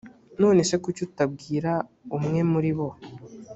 none 0.41 0.59
se 0.69 0.75
kuki 0.83 1.01
utabwira 1.07 1.71
umwe 2.17 2.39
muri 2.51 2.71
bo? 2.77 2.89